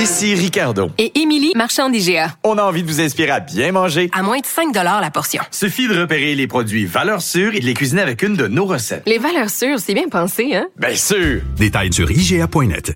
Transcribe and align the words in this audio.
Ici 0.00 0.34
Ricardo. 0.34 0.88
Et 0.96 1.20
Émilie, 1.20 1.52
marchand 1.54 1.90
d'IGA. 1.90 2.34
On 2.42 2.56
a 2.56 2.62
envie 2.62 2.82
de 2.82 2.88
vous 2.88 3.02
inspirer 3.02 3.32
à 3.32 3.40
bien 3.40 3.70
manger. 3.70 4.08
À 4.14 4.22
moins 4.22 4.38
de 4.38 4.46
5 4.46 4.74
la 4.74 5.10
portion. 5.10 5.42
Suffit 5.50 5.88
de 5.88 6.00
repérer 6.00 6.34
les 6.34 6.46
produits 6.46 6.86
valeurs 6.86 7.20
sûres 7.20 7.54
et 7.54 7.60
de 7.60 7.66
les 7.66 7.74
cuisiner 7.74 8.00
avec 8.00 8.22
une 8.22 8.34
de 8.34 8.46
nos 8.46 8.64
recettes. 8.64 9.02
Les 9.04 9.18
valeurs 9.18 9.50
sûres, 9.50 9.78
c'est 9.78 9.92
bien 9.92 10.08
pensé, 10.08 10.54
hein? 10.54 10.68
Bien 10.78 10.94
sûr! 10.94 11.42
Détails 11.58 11.92
sur 11.92 12.10
IGA.net. 12.10 12.94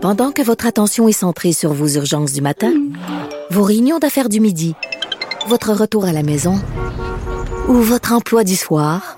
Pendant 0.00 0.30
que 0.30 0.42
votre 0.42 0.66
attention 0.66 1.08
est 1.08 1.12
centrée 1.12 1.52
sur 1.52 1.72
vos 1.72 1.88
urgences 1.88 2.32
du 2.32 2.42
matin, 2.42 2.72
vos 3.50 3.64
réunions 3.64 3.98
d'affaires 3.98 4.28
du 4.28 4.38
midi, 4.38 4.76
votre 5.48 5.72
retour 5.72 6.04
à 6.04 6.12
la 6.12 6.22
maison 6.22 6.62
ou 7.66 7.74
votre 7.74 8.12
emploi 8.12 8.44
du 8.44 8.54
soir, 8.54 9.16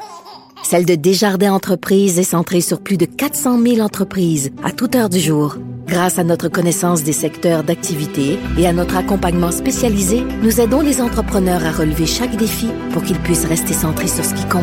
celle 0.63 0.87
de 0.87 0.95
Desjardins 0.95 1.53
Entreprises 1.53 2.19
est 2.19 2.23
centrée 2.23 2.63
sur 2.63 2.81
plus 2.81 2.97
de 2.97 3.05
400 3.05 3.61
000 3.61 3.81
entreprises 3.81 4.51
à 4.65 4.71
toute 4.73 4.95
heure 4.97 5.11
du 5.11 5.21
jour. 5.21 5.59
Grâce 5.87 6.19
à 6.19 6.25
notre 6.25 6.49
connaissance 6.49 7.03
des 7.03 7.13
secteurs 7.13 7.65
d'activité 7.65 8.39
et 8.59 8.67
à 8.67 8.73
notre 8.73 8.97
accompagnement 8.97 9.51
spécialisé, 9.51 10.23
nous 10.43 10.61
aidons 10.61 10.81
les 10.81 11.01
entrepreneurs 11.01 11.65
à 11.65 11.73
relever 11.73 12.07
chaque 12.07 12.37
défi 12.37 12.69
pour 12.93 13.03
qu'ils 13.03 13.19
puissent 13.19 13.45
rester 13.45 13.75
centrés 13.75 14.09
sur 14.09 14.25
ce 14.25 14.35
qui 14.35 14.45
compte, 14.49 14.63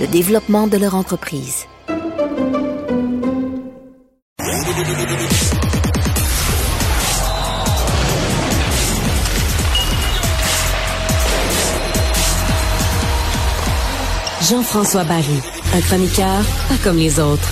le 0.00 0.06
développement 0.06 0.66
de 0.66 0.76
leur 0.76 0.94
entreprise. 0.94 1.66
Jean-François 14.50 15.04
Barry, 15.04 15.40
un 15.74 15.80
chroniqueur 15.80 16.42
pas 16.68 16.76
comme 16.82 16.98
les 16.98 17.18
autres. 17.18 17.48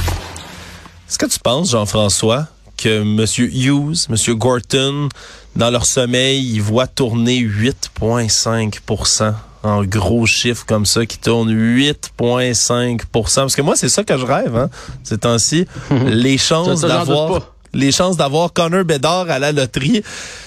Est-ce 1.09 1.17
que 1.17 1.25
tu 1.25 1.39
penses, 1.39 1.71
Jean-François, 1.71 2.49
que 2.83 3.03
M. 3.03 3.25
Hughes, 3.39 4.09
M. 4.11 4.17
Gorton, 4.37 5.09
dans 5.57 5.71
leur 5.71 5.87
sommeil, 5.87 6.55
ils 6.55 6.63
voient 6.63 6.87
tourner 6.87 7.41
8,5% 7.41 9.35
en 9.63 9.85
gros 9.85 10.27
chiffres 10.27 10.65
comme 10.67 10.87
ça 10.87 11.07
qui 11.07 11.19
tournent 11.19 11.53
8,5% 11.53 13.07
Parce 13.07 13.55
que 13.55 13.63
moi, 13.63 13.77
c'est 13.77 13.89
ça 13.89 14.03
que 14.03 14.19
je 14.19 14.27
rêve, 14.27 14.57
hein, 14.57 14.69
ces 15.05 15.19
temps-ci. 15.19 15.67
les 16.07 16.39
chances 16.39 16.81
d'avoir 16.81 17.53
les 17.75 17.91
chances 17.91 18.19
d'avoir 18.19 18.53
Connor 18.53 18.85
Bedard 18.85 19.31
à 19.31 19.39
la 19.39 19.51
loterie. 19.51 20.03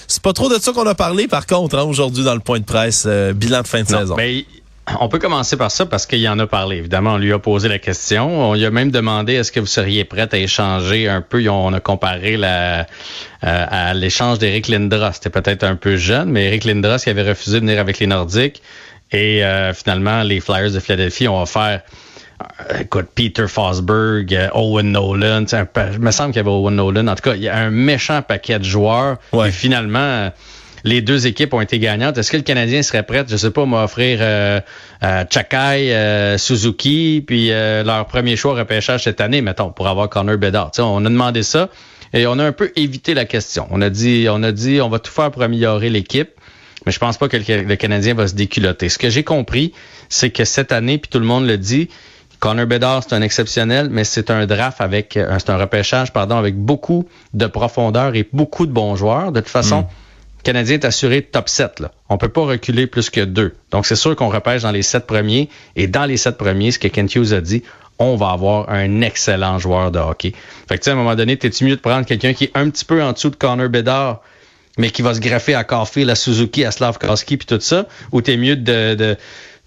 C'est 0.06 0.22
pas 0.22 0.32
trop 0.32 0.48
de 0.48 0.60
ça 0.60 0.72
qu'on 0.72 0.86
a 0.86 0.94
parlé, 0.94 1.26
par 1.26 1.46
contre, 1.46 1.76
hein, 1.76 1.82
aujourd'hui 1.82 2.22
dans 2.22 2.34
le 2.34 2.40
point 2.40 2.60
de 2.60 2.64
presse, 2.64 3.02
euh, 3.06 3.32
bilan 3.32 3.62
de 3.62 3.66
fin 3.66 3.82
de 3.82 3.88
saison. 3.88 4.14
Ben, 4.14 4.44
on 5.00 5.08
peut 5.08 5.18
commencer 5.18 5.56
par 5.56 5.70
ça 5.70 5.86
parce 5.86 6.06
qu'il 6.06 6.26
en 6.28 6.38
a 6.38 6.46
parlé. 6.46 6.76
Évidemment, 6.76 7.14
on 7.14 7.18
lui 7.18 7.32
a 7.32 7.38
posé 7.38 7.68
la 7.68 7.78
question. 7.78 8.50
On 8.50 8.54
lui 8.54 8.64
a 8.64 8.70
même 8.70 8.90
demandé 8.90 9.34
est-ce 9.34 9.50
que 9.50 9.60
vous 9.60 9.66
seriez 9.66 10.04
prête 10.04 10.32
à 10.32 10.38
échanger 10.38 11.08
un 11.08 11.22
peu? 11.22 11.46
On 11.48 11.72
a 11.72 11.80
comparé 11.80 12.36
la, 12.36 12.80
euh, 12.80 12.84
à 13.42 13.94
l'échange 13.94 14.38
d'Eric 14.38 14.68
Lindros. 14.68 15.12
C'était 15.14 15.30
peut-être 15.30 15.64
un 15.64 15.76
peu 15.76 15.96
jeune, 15.96 16.30
mais 16.30 16.46
Eric 16.46 16.64
Lindros 16.64 16.98
qui 16.98 17.10
avait 17.10 17.28
refusé 17.28 17.60
de 17.60 17.66
venir 17.66 17.80
avec 17.80 17.98
les 17.98 18.06
Nordiques. 18.06 18.62
Et 19.12 19.44
euh, 19.44 19.72
finalement, 19.74 20.22
les 20.22 20.40
Flyers 20.40 20.72
de 20.72 20.80
Philadelphie 20.80 21.28
ont 21.28 21.40
offert 21.40 21.82
euh, 22.70 22.80
écoute, 22.80 23.06
Peter 23.14 23.46
Fosberg, 23.48 24.50
Owen 24.52 24.92
Nolan, 24.92 25.46
il 25.50 26.00
me 26.00 26.10
semble 26.10 26.32
qu'il 26.32 26.36
y 26.36 26.40
avait 26.40 26.50
Owen 26.50 26.76
Nolan. 26.76 27.08
En 27.08 27.14
tout 27.14 27.22
cas, 27.22 27.34
il 27.34 27.42
y 27.42 27.48
a 27.48 27.56
un 27.56 27.70
méchant 27.70 28.22
paquet 28.22 28.58
de 28.58 28.64
joueurs. 28.64 29.16
Et 29.44 29.50
finalement, 29.50 30.30
les 30.86 31.02
deux 31.02 31.26
équipes 31.26 31.52
ont 31.52 31.60
été 31.60 31.78
gagnantes. 31.78 32.16
Est-ce 32.16 32.30
que 32.30 32.36
le 32.36 32.44
Canadien 32.44 32.82
serait 32.82 33.02
prêt, 33.02 33.24
je 33.28 33.36
sais 33.36 33.50
pas, 33.50 33.62
à 33.62 33.66
m'offrir 33.66 34.18
euh, 34.22 34.60
euh, 35.02 35.24
Chakai, 35.28 35.92
euh, 35.92 36.38
Suzuki, 36.38 37.22
puis 37.26 37.50
euh, 37.50 37.82
leur 37.82 38.06
premier 38.06 38.36
choix 38.36 38.54
repêchage 38.54 39.02
cette 39.04 39.20
année, 39.20 39.42
mettons, 39.42 39.72
pour 39.72 39.88
avoir 39.88 40.08
Connor 40.08 40.38
Bedard? 40.38 40.70
on 40.78 41.04
a 41.04 41.08
demandé 41.08 41.42
ça 41.42 41.68
et 42.14 42.26
on 42.28 42.38
a 42.38 42.44
un 42.44 42.52
peu 42.52 42.72
évité 42.76 43.14
la 43.14 43.24
question. 43.24 43.66
On 43.70 43.82
a 43.82 43.90
dit, 43.90 44.28
on 44.30 44.42
a 44.44 44.52
dit, 44.52 44.80
on 44.80 44.88
va 44.88 45.00
tout 45.00 45.10
faire 45.10 45.32
pour 45.32 45.42
améliorer 45.42 45.90
l'équipe. 45.90 46.30
Mais 46.86 46.92
je 46.92 47.00
pense 47.00 47.18
pas 47.18 47.28
que 47.28 47.36
le, 47.36 47.74
Canadien 47.74 48.14
va 48.14 48.28
se 48.28 48.34
déculotter. 48.34 48.88
Ce 48.88 48.98
que 48.98 49.10
j'ai 49.10 49.24
compris, 49.24 49.72
c'est 50.08 50.30
que 50.30 50.44
cette 50.44 50.70
année, 50.70 50.98
puis 50.98 51.10
tout 51.10 51.18
le 51.18 51.24
monde 51.24 51.44
le 51.44 51.58
dit, 51.58 51.88
Connor 52.38 52.66
Bedard, 52.66 53.02
c'est 53.02 53.12
un 53.12 53.22
exceptionnel, 53.22 53.88
mais 53.90 54.04
c'est 54.04 54.30
un 54.30 54.46
draft 54.46 54.80
avec, 54.80 55.18
c'est 55.38 55.50
un 55.50 55.56
repêchage, 55.56 56.12
pardon, 56.12 56.36
avec 56.36 56.54
beaucoup 56.54 57.08
de 57.34 57.46
profondeur 57.46 58.14
et 58.14 58.28
beaucoup 58.32 58.66
de 58.66 58.72
bons 58.72 58.94
joueurs. 58.94 59.32
De 59.32 59.40
toute 59.40 59.48
façon, 59.48 59.80
hmm. 59.80 59.86
Canadien 60.46 60.76
est 60.76 60.84
assuré 60.84 61.22
top 61.22 61.48
7. 61.48 61.80
Là. 61.80 61.90
On 62.08 62.18
peut 62.18 62.28
pas 62.28 62.42
reculer 62.42 62.86
plus 62.86 63.10
que 63.10 63.20
deux. 63.20 63.54
Donc, 63.72 63.84
c'est 63.84 63.96
sûr 63.96 64.14
qu'on 64.14 64.28
repêche 64.28 64.62
dans 64.62 64.70
les 64.70 64.82
sept 64.82 65.04
premiers. 65.04 65.48
Et 65.74 65.88
dans 65.88 66.04
les 66.04 66.16
sept 66.16 66.38
premiers, 66.38 66.70
ce 66.70 66.78
que 66.78 66.86
Kent 66.86 67.16
Hughes 67.16 67.32
a 67.32 67.40
dit, 67.40 67.64
on 67.98 68.14
va 68.14 68.30
avoir 68.30 68.70
un 68.70 69.00
excellent 69.00 69.58
joueur 69.58 69.90
de 69.90 69.98
hockey. 69.98 70.34
Fait 70.68 70.78
que, 70.78 70.88
à 70.88 70.92
un 70.92 70.96
moment 70.96 71.16
donné, 71.16 71.36
t'es-tu 71.36 71.64
mieux 71.64 71.74
de 71.74 71.80
prendre 71.80 72.06
quelqu'un 72.06 72.32
qui 72.32 72.44
est 72.44 72.52
un 72.54 72.70
petit 72.70 72.84
peu 72.84 73.02
en 73.02 73.12
dessous 73.12 73.30
de 73.30 73.34
Connor 73.34 73.68
Bedard, 73.68 74.20
mais 74.78 74.90
qui 74.90 75.02
va 75.02 75.14
se 75.14 75.20
greffer 75.20 75.56
à 75.56 75.64
Caulfield, 75.64 76.06
la 76.06 76.14
Suzuki, 76.14 76.64
à 76.64 76.70
Slavkowski, 76.70 77.38
puis 77.38 77.46
tout 77.46 77.58
ça, 77.58 77.88
ou 78.12 78.20
t'es 78.22 78.36
mieux 78.36 78.54
de, 78.54 78.94
de 78.94 79.16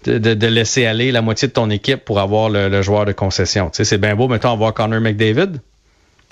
de, 0.06 0.46
laisser 0.46 0.86
aller 0.86 1.12
la 1.12 1.20
moitié 1.20 1.48
de 1.48 1.52
ton 1.52 1.68
équipe 1.68 2.06
pour 2.06 2.20
avoir 2.20 2.48
le, 2.48 2.80
joueur 2.80 3.04
de 3.04 3.12
concession? 3.12 3.68
Tu 3.68 3.84
c'est 3.84 3.98
bien 3.98 4.16
beau, 4.16 4.28
mettons, 4.28 4.50
avoir 4.50 4.72
Connor 4.72 5.02
McDavid. 5.02 5.60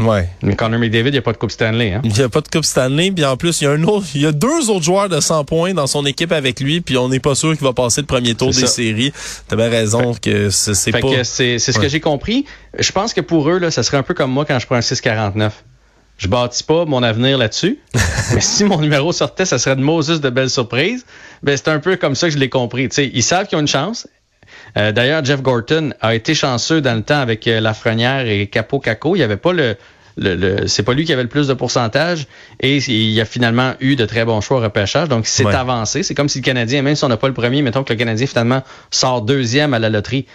Ouais. 0.00 0.28
Mais 0.42 0.54
Connor 0.54 0.78
McDavid, 0.78 1.09
il 1.09 1.12
n'y 1.12 1.19
a 1.19 1.22
pas 1.22 1.32
de 1.32 1.38
Coupe 1.38 1.50
Stanley. 1.50 1.92
Hein? 1.92 2.00
Il 2.04 2.12
n'y 2.12 2.22
a 2.22 2.28
pas 2.28 2.41
de 2.41 2.48
Coupe 2.48 2.64
Stanley. 2.64 3.10
Puis 3.10 3.25
en 3.25 3.36
plus, 3.36 3.60
il 3.60 3.64
y 3.64 3.66
a 3.66 3.72
un 3.72 3.82
autre, 3.82 4.06
il 4.14 4.20
y 4.20 4.26
a 4.26 4.32
deux 4.32 4.70
autres 4.70 4.84
joueurs 4.84 5.09
de 5.09 5.20
100 5.20 5.44
points 5.44 5.75
dans 5.75 5.86
son 5.86 6.06
équipe 6.06 6.31
avec 6.31 6.60
lui. 6.60 6.81
Puis 6.81 6.97
on 6.97 7.09
n'est 7.09 7.20
pas 7.20 7.34
sûr 7.34 7.56
qu'il 7.56 7.66
va 7.66 7.72
passer 7.72 8.00
le 8.00 8.06
premier 8.06 8.34
tour 8.34 8.50
des 8.50 8.66
séries. 8.66 9.12
Tu 9.48 9.56
bien 9.56 9.69
raison 9.69 10.14
que 10.14 10.50
c'est 10.50 10.92
pas. 10.92 11.25
C'est 11.25 11.58
ce 11.58 11.78
que 11.78 11.88
j'ai 11.88 12.00
compris. 12.00 12.44
Je 12.78 12.92
pense 12.92 13.12
que 13.12 13.20
pour 13.20 13.48
eux, 13.50 13.58
là, 13.58 13.70
ça 13.70 13.82
serait 13.82 13.97
un 13.97 14.03
peu 14.03 14.14
comme 14.14 14.31
moi 14.31 14.44
quand 14.44 14.58
je 14.58 14.66
prends 14.66 14.76
un 14.76 14.82
649. 14.82 15.64
Je 16.19 16.26
bâtis 16.26 16.64
pas 16.64 16.84
mon 16.84 17.04
avenir 17.04 17.38
là-dessus. 17.38 17.78
mais 18.34 18.41
si 18.41 18.64
mon 18.64 18.81
numéro 18.81 19.12
sortait, 19.12 19.44
ça 19.44 19.58
serait 19.58 19.76
de 19.76 19.81
Moses 19.81 20.20
de 20.20 20.31
belles 20.31 20.50
surprises. 20.50 21.06
Ben, 21.44 21.56
c'est 21.56 21.69
un 21.69 21.78
peu 21.78 21.97
comme 21.97 22.16
ça 22.16 22.26
que 22.26 22.34
je 22.34 22.38
l'ai 22.38 22.48
compris. 22.48 22.88
sais, 22.91 23.08
ils 23.12 23.22
savent 23.22 23.47
qu'ils 23.47 23.56
ont 23.56 23.60
une 23.60 23.69
chance. 23.69 24.08
Euh, 24.76 24.92
d'ailleurs, 24.92 25.24
Jeff 25.24 25.42
Gorton 25.42 25.92
a 26.00 26.14
été 26.14 26.34
chanceux 26.34 26.80
dans 26.80 26.94
le 26.94 27.02
temps 27.02 27.20
avec 27.20 27.46
euh, 27.48 27.60
Lafrenière 27.60 28.26
et 28.26 28.46
Capo 28.46 28.78
Caco. 28.78 29.16
Il 29.16 29.18
n'y 29.18 29.24
avait 29.24 29.36
pas 29.36 29.52
le, 29.52 29.76
le, 30.16 30.66
c'est 30.66 30.82
pas 30.82 30.94
lui 30.94 31.04
qui 31.04 31.12
avait 31.12 31.22
le 31.22 31.28
plus 31.28 31.48
de 31.48 31.54
pourcentage 31.54 32.26
et 32.60 32.76
il 32.76 33.20
a 33.20 33.24
finalement 33.24 33.74
eu 33.80 33.96
de 33.96 34.04
très 34.04 34.24
bons 34.24 34.40
choix 34.40 34.58
au 34.58 34.60
repêchage. 34.60 35.08
Donc, 35.08 35.26
c'est 35.26 35.46
avancé. 35.46 36.02
C'est 36.02 36.14
comme 36.14 36.28
si 36.28 36.38
le 36.38 36.44
Canadien, 36.44 36.82
même 36.82 36.96
si 36.96 37.04
on 37.04 37.08
n'a 37.08 37.16
pas 37.16 37.28
le 37.28 37.34
premier, 37.34 37.62
mettons 37.62 37.84
que 37.84 37.92
le 37.92 37.98
Canadien 37.98 38.26
finalement 38.26 38.62
sort 38.90 39.22
deuxième 39.22 39.74
à 39.74 39.78
la 39.78 39.88
loterie, 39.88 40.26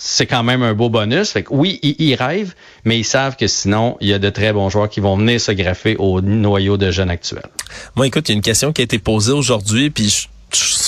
c'est 0.00 0.26
quand 0.26 0.44
même 0.44 0.62
un 0.62 0.74
beau 0.74 0.88
bonus. 0.88 1.30
Fait 1.30 1.42
que 1.42 1.52
oui, 1.52 1.80
ils, 1.82 2.14
rêvent, 2.14 2.54
mais 2.84 2.98
ils 2.98 3.04
savent 3.04 3.36
que 3.36 3.48
sinon, 3.48 3.96
il 4.00 4.08
y 4.08 4.14
a 4.14 4.18
de 4.18 4.30
très 4.30 4.52
bons 4.52 4.70
joueurs 4.70 4.88
qui 4.88 5.00
vont 5.00 5.16
venir 5.16 5.40
se 5.40 5.52
greffer 5.52 5.96
au 5.98 6.20
noyau 6.20 6.76
de 6.76 6.90
jeunes 6.90 7.10
actuels. 7.10 7.48
Moi, 7.96 8.06
écoute, 8.06 8.28
il 8.28 8.32
y 8.32 8.34
a 8.34 8.36
une 8.36 8.42
question 8.42 8.72
qui 8.72 8.80
a 8.80 8.84
été 8.84 8.98
posée 8.98 9.32
aujourd'hui, 9.32 9.90
puis 9.90 10.08
je 10.08 10.28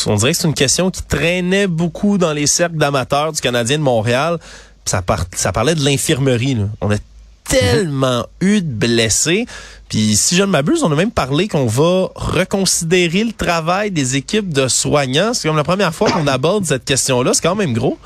on 0.06 0.14
dirait 0.16 0.32
que 0.32 0.38
c'est 0.38 0.48
une 0.48 0.54
question 0.54 0.90
qui 0.90 1.02
traînait 1.02 1.66
beaucoup 1.66 2.18
dans 2.18 2.32
les 2.32 2.46
cercles 2.46 2.76
d'amateurs 2.76 3.32
du 3.32 3.40
Canadien 3.40 3.78
de 3.78 3.82
Montréal. 3.82 4.38
Ça, 4.84 5.02
parlait 5.02 5.74
de 5.74 5.84
l'infirmerie. 5.84 6.56
On 6.80 6.90
a 6.90 6.96
tellement 7.44 8.26
eu 8.40 8.60
de 8.60 8.72
blessés. 8.72 9.46
Puis 9.88 10.16
si 10.16 10.36
je 10.36 10.42
ne 10.42 10.48
m'abuse, 10.48 10.82
on 10.82 10.92
a 10.92 10.94
même 10.94 11.10
parlé 11.10 11.48
qu'on 11.48 11.66
va 11.66 12.08
reconsidérer 12.14 13.24
le 13.24 13.32
travail 13.32 13.90
des 13.90 14.16
équipes 14.16 14.52
de 14.52 14.68
soignants. 14.68 15.34
C'est 15.34 15.48
comme 15.48 15.56
la 15.56 15.64
première 15.64 15.94
fois 15.94 16.10
qu'on 16.10 16.26
aborde 16.26 16.64
cette 16.64 16.84
question-là. 16.84 17.34
C'est 17.34 17.42
quand 17.42 17.56
même 17.56 17.72
gros. 17.72 17.98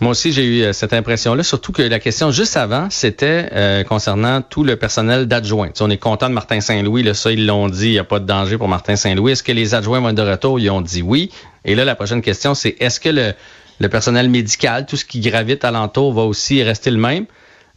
Moi 0.00 0.10
aussi, 0.10 0.32
j'ai 0.32 0.44
eu 0.44 0.62
euh, 0.62 0.72
cette 0.72 0.92
impression-là, 0.92 1.44
surtout 1.44 1.70
que 1.70 1.82
la 1.82 2.00
question 2.00 2.32
juste 2.32 2.56
avant, 2.56 2.88
c'était 2.90 3.48
euh, 3.52 3.84
concernant 3.84 4.42
tout 4.42 4.64
le 4.64 4.76
personnel 4.76 5.26
d'adjoint. 5.26 5.70
on 5.80 5.88
est 5.88 5.98
content 5.98 6.28
de 6.28 6.34
Martin 6.34 6.60
Saint-Louis, 6.60 7.14
ça, 7.14 7.30
ils 7.30 7.46
l'ont 7.46 7.68
dit, 7.68 7.88
il 7.88 7.92
n'y 7.92 7.98
a 7.98 8.04
pas 8.04 8.18
de 8.18 8.26
danger 8.26 8.58
pour 8.58 8.66
Martin 8.66 8.96
Saint-Louis. 8.96 9.32
Est-ce 9.32 9.44
que 9.44 9.52
les 9.52 9.74
adjoints 9.74 10.00
vont 10.00 10.08
être 10.08 10.16
de 10.16 10.22
retour? 10.22 10.58
Ils 10.58 10.70
ont 10.70 10.80
dit 10.80 11.02
oui. 11.02 11.30
Et 11.64 11.76
là, 11.76 11.84
la 11.84 11.94
prochaine 11.94 12.22
question, 12.22 12.54
c'est 12.54 12.76
est-ce 12.80 12.98
que 12.98 13.08
le, 13.08 13.34
le 13.78 13.88
personnel 13.88 14.28
médical, 14.28 14.84
tout 14.86 14.96
ce 14.96 15.04
qui 15.04 15.20
gravite 15.20 15.64
alentour, 15.64 16.12
va 16.12 16.22
aussi 16.22 16.62
rester 16.62 16.90
le 16.90 16.98
même? 16.98 17.26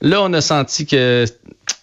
Là, 0.01 0.21
on 0.23 0.33
a 0.33 0.41
senti 0.41 0.87
que 0.87 1.25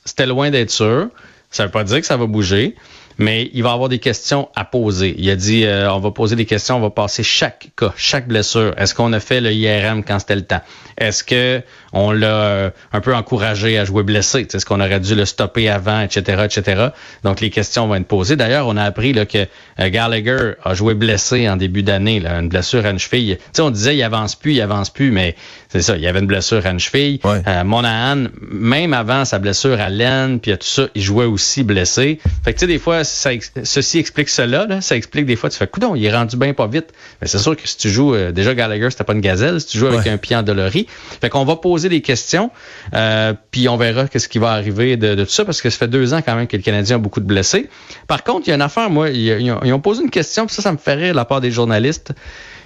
c'était 0.05 0.27
loin 0.27 0.51
d'être 0.51 0.71
sûr. 0.71 1.09
Ça 1.51 1.63
ne 1.63 1.69
veut 1.69 1.73
pas 1.73 1.85
dire 1.85 2.01
que 2.01 2.07
ça 2.07 2.17
va 2.17 2.27
bouger 2.27 2.75
mais 3.19 3.51
il 3.53 3.63
va 3.63 3.73
avoir 3.73 3.89
des 3.89 3.99
questions 3.99 4.49
à 4.57 4.65
poser. 4.65 5.15
Il 5.19 5.29
a 5.31 5.37
dit, 5.37 5.65
euh, 5.65 5.93
on 5.93 6.01
va 6.01 6.11
poser 6.11 6.37
des 6.37 6.47
questions, 6.47 6.77
on 6.77 6.81
va 6.81 6.91
passer 6.91 7.23
chaque 7.23 7.69
cas, 7.77 7.93
chaque 7.97 8.29
blessure. 8.29 8.75
Est-ce 8.77 8.95
qu'on 8.95 9.13
a 9.13 9.21
fait 9.21 9.41
le 9.41 9.53
IRM 9.53 10.05
quand 10.05 10.19
c'était 10.19 10.37
le 10.37 10.43
temps? 10.43 10.61
Est-ce 10.99 11.25
que 11.25 11.63
on 11.93 12.13
l'a 12.13 12.27
euh, 12.27 12.71
un 12.93 13.01
peu 13.01 13.15
encouragé 13.15 13.79
à 13.79 13.85
jouer 13.85 14.03
blessé? 14.03 14.47
Est-ce 14.53 14.67
qu'on 14.67 14.81
aurait 14.81 15.01
dû 15.01 15.15
le 15.15 15.25
stopper 15.25 15.69
avant, 15.69 16.01
etc., 16.01 16.45
etc.? 16.45 16.89
Donc, 17.23 17.41
les 17.41 17.51
questions 17.51 17.87
vont 17.87 17.97
être 17.97 18.07
posées. 18.07 18.37
D'ailleurs, 18.37 18.67
on 18.67 18.77
a 18.77 18.83
appris 18.83 19.13
là, 19.13 19.27
que 19.27 19.47
euh, 19.81 19.91
Gallagher 19.91 20.53
a 20.63 20.75
joué 20.75 20.95
blessé 20.95 21.49
en 21.49 21.57
début 21.57 21.83
d'année, 21.83 22.25
une 22.25 22.49
blessure 22.49 22.85
à 22.87 22.91
une 22.91 22.99
cheville. 22.99 23.39
sais, 23.53 23.63
on 23.63 23.71
disait, 23.71 23.97
il 23.97 24.03
avance 24.03 24.35
plus, 24.35 24.53
il 24.53 24.61
avance 24.61 24.91
plus, 24.91 25.11
mais 25.11 25.37
c'est 25.69 25.83
ça, 25.83 25.97
il 25.97 26.03
y 26.03 26.07
avait 26.07 26.21
une 26.21 26.27
blessure 26.27 26.65
à 26.67 26.71
une 26.71 26.81
cheville. 26.81 27.21
Monahan, 27.65 28.29
même 28.41 28.93
avant 28.93 29.25
sa 29.25 29.39
blessure 29.39 29.81
à 29.81 29.89
l'aine, 29.89 30.41
puis 30.41 30.53
tout 30.53 30.67
ça, 30.67 30.87
il 30.95 31.03
jouait 31.03 31.25
aussi 31.25 31.63
blessé. 31.63 32.19
Fait 32.45 32.53
que, 32.53 32.59
tu 32.59 32.61
sais, 32.61 32.67
des 32.67 32.79
fois, 32.79 33.04
ça, 33.05 33.31
ceci 33.63 33.99
explique 33.99 34.29
cela. 34.29 34.67
Là. 34.67 34.81
Ça 34.81 34.97
explique 34.97 35.27
des 35.27 35.37
fois, 35.37 35.51
tu 35.51 35.57
fais, 35.57 35.67
coudon, 35.67 35.95
il 35.95 36.05
est 36.05 36.13
rendu 36.13 36.37
bien 36.37 36.55
pas 36.55 36.67
vite. 36.67 36.93
Mais 37.21 37.29
c'est 37.29 37.39
sûr 37.39 37.57
que 37.57 37.69
si 37.69 37.77
tu 37.77 37.91
joues, 37.91 38.15
euh, 38.15 38.33
déjà 38.33 38.55
Gallagher, 38.55 38.91
c'était 38.91 39.05
pas 39.05 39.13
une 39.13 39.21
gazelle. 39.21 39.61
Si 39.61 39.67
tu 39.69 39.79
joues 39.79 39.87
avec 39.87 40.07
un 40.07 40.17
pied 40.17 40.37
endolori. 40.37 40.87
Fait 41.21 41.29
qu'on 41.29 41.45
va 41.45 41.57
poser 41.57 41.89
des 41.89 42.01
questions, 42.01 42.51
euh, 42.95 43.35
puis 43.51 43.69
on 43.69 43.77
verra 43.77 44.09
qu'est-ce 44.09 44.29
qui 44.29 44.39
va 44.39 44.53
arriver 44.53 44.97
de, 44.97 45.25
tout 45.25 45.31
ça, 45.31 45.45
parce 45.45 45.63
que 45.63 45.71
ça 45.71 45.79
fait 45.79 45.89
deux 45.89 46.15
ans 46.15 46.23
quand 46.23 46.35
même 46.35 46.47
que 46.47 46.57
le 46.57 46.63
Canadien 46.63 46.97
a 46.97 46.99
beaucoup 46.99 47.21
de 47.21 47.27
blessés. 47.27 47.69
Par 48.07 48.25
contre, 48.25 48.47
il 48.47 48.51
y 48.51 48.53
a 48.53 48.57
une 48.57 48.63
affaire, 48.63 48.91
moi, 48.91 49.11
ils, 49.11 49.53
ont, 49.53 49.81
posé 49.81 50.03
une 50.03 50.11
question, 50.11 50.47
puis 50.47 50.55
ça, 50.55 50.63
ça 50.63 50.73
me 50.73 50.79
fait 50.79 50.95
rire 50.95 51.13
de 51.13 51.17
la 51.17 51.25
part 51.25 51.41
des 51.41 51.51
journalistes 51.51 52.13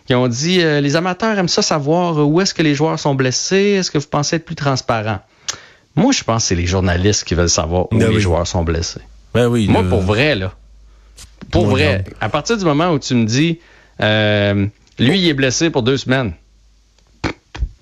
qui 0.06 0.14
ont 0.14 0.28
dit 0.28 0.62
euh, 0.62 0.80
les 0.80 0.96
amateurs 0.96 1.38
aiment 1.38 1.48
ça 1.48 1.60
savoir 1.60 2.26
où 2.26 2.40
est-ce 2.40 2.54
que 2.54 2.62
les 2.62 2.74
joueurs 2.74 2.98
sont 2.98 3.14
blessés, 3.14 3.76
est-ce 3.78 3.90
que 3.90 3.98
vous 3.98 4.06
pensez 4.08 4.36
être 4.36 4.44
plus 4.44 4.54
transparent? 4.54 5.18
Moi, 5.96 6.12
je 6.12 6.22
pense 6.22 6.44
que 6.44 6.48
c'est 6.48 6.54
les 6.54 6.66
journalistes 6.66 7.24
qui 7.24 7.34
veulent 7.34 7.48
savoir 7.48 7.92
où 7.92 7.98
ben 7.98 8.10
les 8.10 8.20
joueurs 8.20 8.46
sont 8.46 8.62
blessés. 8.62 9.00
Ben 9.38 9.46
oui, 9.46 9.68
Moi, 9.68 9.84
pour 9.84 10.00
vrai, 10.00 10.34
là. 10.34 10.52
Pour 11.52 11.66
vrai. 11.66 12.04
À 12.20 12.28
partir 12.28 12.56
du 12.56 12.64
moment 12.64 12.90
où 12.90 12.98
tu 12.98 13.14
me 13.14 13.24
dis 13.24 13.60
euh, 14.00 14.66
lui, 14.98 15.20
il 15.20 15.28
est 15.28 15.34
blessé 15.34 15.70
pour 15.70 15.84
deux 15.84 15.96
semaines. 15.96 16.32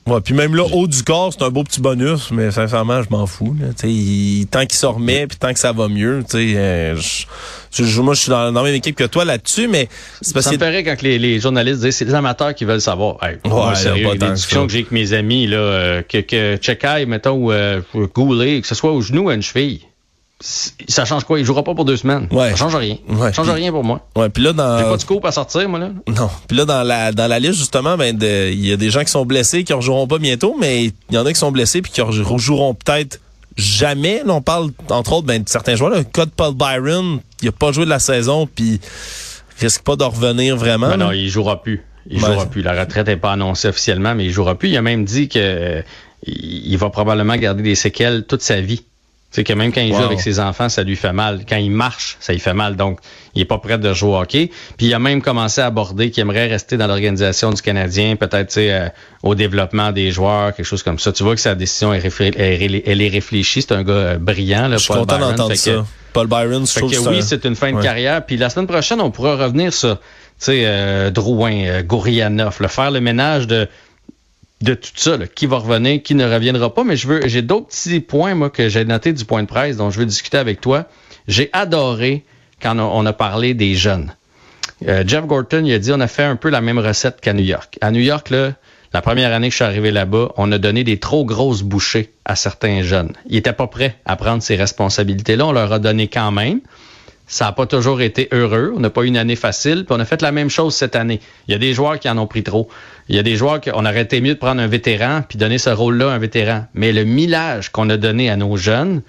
Ouais, 0.07 0.21
puis 0.21 0.35
même 0.35 0.55
là, 0.55 0.65
haut 0.71 0.87
du 0.87 1.03
corps, 1.03 1.33
c'est 1.33 1.43
un 1.43 1.49
beau 1.49 1.65
petit 1.65 1.81
bonus, 1.81 2.31
mais 2.31 2.51
sincèrement, 2.51 3.03
je 3.03 3.09
m'en 3.09 3.27
fous. 3.27 3.57
Là. 3.59 3.69
tant 3.71 4.67
qu'il 4.67 4.79
se 4.79 4.85
remet, 4.85 5.27
puis 5.27 5.39
tant 5.39 5.55
que 5.55 5.59
ça 5.59 5.73
va 5.73 5.89
mieux, 5.89 6.23
euh, 6.35 6.95
je, 7.73 8.01
moi, 8.03 8.13
je 8.13 8.21
suis 8.21 8.31
dans, 8.31 8.53
la 8.53 8.63
même 8.63 8.75
équipe 8.75 8.95
que 8.95 9.05
toi 9.05 9.25
là-dessus, 9.25 9.67
mais 9.67 9.89
c'est 10.21 10.35
parce. 10.35 10.45
Ça 10.45 10.53
me 10.53 10.59
ferait 10.59 10.85
quand 10.85 11.01
les, 11.01 11.19
les 11.19 11.41
journalistes 11.41 11.81
disent, 11.81 11.97
c'est 11.97 12.05
les 12.05 12.15
amateurs 12.15 12.55
qui 12.55 12.67
veulent 12.67 12.83
savoir. 12.83 13.17
Hey, 13.23 13.39
ouais, 13.51 13.75
sérieux, 13.75 14.15
des 14.17 14.31
discussions 14.31 14.67
que 14.67 14.73
j'ai 14.73 14.81
avec 14.81 14.93
mes 14.93 15.15
amis, 15.15 15.47
là, 15.47 15.57
euh, 15.57 16.03
que, 16.03 16.19
que 16.19 16.59
Chekai, 16.61 17.07
mettons, 17.07 17.33
ou 17.33 17.51
euh, 17.51 17.81
Goulet, 18.15 18.61
que 18.61 18.67
ce 18.67 18.75
soit 18.75 18.93
au 18.93 19.01
genou 19.01 19.23
ou 19.23 19.29
à 19.31 19.35
une 19.35 19.43
cheville, 19.43 19.81
ça 20.41 21.07
change 21.07 21.25
quoi? 21.25 21.39
Il 21.39 21.47
jouera 21.47 21.63
pas 21.63 21.75
pour 21.75 21.87
deux 21.87 21.97
semaines. 21.97 22.29
Ouais. 22.31 22.51
Ça 22.51 22.57
change 22.57 22.77
rien. 22.77 22.97
Ça 23.19 23.33
change 23.33 23.49
rien 23.49 23.71
pour 23.73 23.85
moi. 23.85 24.07
Ouais, 24.17 24.29
puis 24.29 24.43
là 24.43 24.53
dans 24.53 24.79
J'ai 24.79 24.85
pas 24.85 24.97
de 24.97 25.01
scoop 25.01 25.25
à 25.25 25.33
sortir 25.33 25.67
moi 25.69 25.79
là. 25.79 25.91
Non. 26.09 26.29
Puis 26.47 26.57
là 26.57 26.67
dans 26.67 26.83
la 26.83 27.13
dans 27.13 27.27
la 27.27 27.39
liste 27.39 27.55
justement 27.55 27.97
ben 27.97 28.19
il 28.21 28.67
y 28.67 28.73
a 28.73 28.77
des 28.77 28.91
gens 28.91 29.03
qui 29.03 29.11
sont 29.11 29.25
blessés 29.25 29.65
qui 29.65 29.73
ne 29.73 29.79
rejoueront 29.79 30.07
pas 30.07 30.19
bientôt 30.19 30.55
mais 30.61 30.85
il 30.85 30.93
y 31.13 31.19
en 31.19 31.25
a 31.25 31.33
qui 31.33 31.39
sont 31.39 31.53
blessés 31.53 31.81
puis 31.81 31.91
qui 31.91 32.03
rejoueront 32.03 32.75
peut-être 32.75 33.21
jamais. 33.57 34.23
Là, 34.27 34.35
on 34.35 34.43
parle 34.43 34.71
entre 34.91 35.15
autres 35.15 35.27
ben, 35.27 35.43
de 35.43 35.49
certains 35.49 35.75
joueurs 35.75 35.91
le 35.91 36.05
cas 36.05 36.27
de 36.27 36.31
Paul 36.31 36.55
Byron, 36.55 37.21
il 37.41 37.49
a 37.49 37.53
pas 37.53 37.73
joué 37.73 37.87
de 37.87 37.91
la 37.91 37.99
saison 37.99 38.47
puis 38.47 38.79
risque 39.59 39.83
pas 39.85 39.97
de 39.97 40.05
revenir 40.05 40.57
vraiment. 40.59 40.89
Ben 40.89 40.99
non, 40.99 41.13
il 41.13 41.31
jouera 41.31 41.63
plus. 41.63 41.83
Il 42.11 42.21
jouera 42.21 42.45
plus. 42.45 42.61
La 42.61 42.79
retraite 42.79 43.07
n'est 43.07 43.17
pas 43.17 43.33
annoncée 43.33 43.69
officiellement 43.69 44.15
mais 44.15 44.27
il 44.27 44.33
jouera 44.33 44.55
plus. 44.55 44.69
Il 44.69 44.77
a 44.77 44.83
même 44.83 45.07
dit 45.07 45.31
que 45.31 45.39
euh, 45.39 45.83
il 46.27 46.77
va 46.77 46.91
probablement 46.91 47.37
garder 47.37 47.63
des 47.63 47.75
séquelles 47.75 48.27
toute 48.27 48.43
sa 48.43 48.61
vie. 48.61 48.85
C'est 49.31 49.45
que 49.45 49.53
même 49.53 49.73
quand 49.73 49.83
il 49.83 49.95
joue 49.95 50.03
avec 50.03 50.21
ses 50.21 50.41
enfants, 50.41 50.69
ça 50.69 50.83
lui 50.83 50.97
fait 50.97 51.13
mal. 51.13 51.45
Quand 51.47 51.57
il 51.57 51.71
marche, 51.71 52.17
ça 52.21 52.33
lui 52.33 52.41
fait 52.41 52.55
mal. 52.55 52.77
Donc, 52.77 53.01
il 53.35 53.43
est 53.43 53.47
pas 53.47 53.59
prêt 53.59 53.77
de 53.77 53.93
jouer 53.93 54.11
au 54.11 54.17
hockey. 54.17 54.51
Puis 54.79 54.87
il 54.87 54.95
a 54.95 54.99
même 54.99 55.21
commencé 55.21 55.61
à 55.61 55.67
aborder 55.67 56.11
qu'il 56.11 56.23
aimerait 56.23 56.47
rester 56.47 56.77
dans 56.77 56.87
l'organisation 56.87 57.51
du 57.51 57.61
Canadien, 57.61 58.17
peut-être 58.17 58.57
euh, 58.57 58.89
au 59.23 59.35
développement 59.35 59.93
des 59.93 60.11
joueurs, 60.11 60.55
quelque 60.55 60.65
chose 60.65 60.83
comme 60.83 60.99
ça. 60.99 61.13
Tu 61.13 61.23
vois 61.23 61.35
que 61.35 61.41
sa 61.41 61.55
décision 61.55 61.93
est 61.93 62.07
elle 62.21 63.03
est 63.03 63.09
réfléchie. 63.09 63.61
C'est 63.61 63.73
un 63.73 63.83
gars 63.83 63.93
euh, 63.93 64.19
brillant. 64.19 64.69
Là, 64.69 64.79
je 64.79 64.85
suis 64.85 64.95
content 64.95 65.19
d'entendre 65.19 65.55
ça. 65.55 65.85
Paul 66.17 66.29
Byron, 66.29 66.67
je 66.67 66.79
trouve 66.79 66.91
que 66.91 67.09
oui, 67.11 67.23
c'est 67.23 67.45
une 67.45 67.57
fin 67.57 67.73
de 67.73 67.83
carrière. 67.83 68.25
Puis 68.25 68.39
la 68.39 68.49
semaine 68.49 68.67
prochaine, 68.67 69.03
on 69.03 69.11
pourra 69.11 69.37
revenir 69.37 69.71
sur, 69.75 69.97
tu 69.99 70.05
sais, 70.39 70.63
euh, 70.65 71.11
Drouin, 71.11 71.67
euh, 71.67 71.83
Gourianov, 71.83 72.57
faire 72.69 72.91
le 72.91 73.01
ménage 73.01 73.47
de 73.47 73.69
de 74.63 74.75
tout 74.75 74.91
ça, 74.95 75.19
qui 75.35 75.47
va 75.47 75.59
revenir, 75.59 76.03
qui 76.03 76.15
ne 76.15 76.25
reviendra 76.25 76.73
pas. 76.73 76.85
Mais 76.85 76.97
je 76.97 77.09
veux, 77.09 77.29
j'ai 77.29 77.43
d'autres 77.43 77.67
petits 77.67 78.01
points 78.01 78.35
moi 78.35 78.51
que 78.51 78.69
j'ai 78.69 78.85
notés 78.85 79.13
du 79.13 79.25
point 79.25 79.43
de 79.43 79.49
presse 79.49 79.77
dont 79.77 79.91
je 79.91 79.99
veux 79.99 80.07
discuter 80.07 80.39
avec 80.39 80.61
toi. 80.61 80.87
J'ai 81.29 81.51
adoré 81.53 82.25
quand 82.61 82.79
on 82.79 83.05
a 83.05 83.13
parlé 83.13 83.55
des 83.55 83.75
jeunes. 83.75 84.15
Euh, 84.87 85.05
Jeff 85.07 85.27
Gorton, 85.27 85.63
il 85.65 85.73
a 85.73 85.79
dit 85.79 85.93
on 85.93 86.01
a 86.01 86.09
fait 86.09 86.25
un 86.25 86.37
peu 86.37 86.51
la 86.51 86.61
même 86.61 86.79
recette 86.79 87.21
qu'à 87.21 87.33
New 87.33 87.45
York. 87.45 87.79
À 87.81 87.91
New 87.91 88.01
York, 88.01 88.31
là, 88.31 88.53
la 88.93 89.03
première 89.03 89.33
année 89.33 89.49
que 89.49 89.53
je 89.53 89.57
suis 89.57 89.65
arrivé 89.65 89.91
là-bas, 89.91 90.33
on 90.37 90.51
a 90.53 90.59
donné 90.59 90.85
des 90.85 90.99
trop 90.99 91.25
grosses 91.25 91.63
bouchées 91.63 92.13
à 92.25 92.37
certains 92.37 92.83
jeunes. 92.83 93.13
Ils 93.29 93.35
n'étaient 93.35 93.53
pas 93.53 93.67
prêts 93.67 93.97
à 94.05 94.17
prendre 94.17 94.43
ces 94.43 94.57
responsabilités-là. 94.57 95.47
On 95.47 95.53
leur 95.53 95.73
a 95.73 95.79
donné 95.79 96.09
quand 96.09 96.31
même. 96.31 96.61
Ça 97.29 97.47
n'a 97.47 97.53
pas 97.53 97.67
toujours 97.67 98.01
été 98.01 98.29
heureux. 98.33 98.73
On 98.77 98.81
n'a 98.81 98.91
pas 98.91 99.03
eu 99.03 99.07
une 99.07 99.17
année 99.17 99.37
facile. 99.37 99.85
Puis 99.85 99.97
on 99.97 100.01
a 100.01 100.05
fait 100.05 100.23
la 100.23 100.31
même 100.31 100.49
chose 100.49 100.75
cette 100.75 100.95
année. 100.95 101.21
Il 101.49 101.53
y 101.53 101.55
a 101.55 101.59
des 101.59 101.75
joueurs 101.75 101.99
qui 101.99 102.09
en 102.09 102.19
ont 102.19 102.27
pris 102.27 102.45
trop. 102.45 102.69
Il 103.09 103.17
y 103.17 103.19
a 103.19 103.23
des 103.23 103.37
joueurs 103.37 103.61
qu'on 103.61 103.85
aurait 103.85 104.03
été 104.03 104.21
mieux 104.21 104.35
de 104.35 104.39
prendre 104.39 104.61
un 104.61 104.69
vétéran 104.69 105.23
puis 105.29 105.39
donner 105.39 105.59
ce 105.59 105.71
rôle-là 105.71 106.11
à 106.11 106.15
un 106.15 106.19
vétéran. 106.19 106.67
Mais 106.75 106.93
le 106.93 107.05
millage 107.05 107.71
qu'on 107.71 107.91
a 107.91 107.97
donné 107.97 108.31
à 108.31 108.37
nos 108.37 108.57
jeunes, 108.57 109.03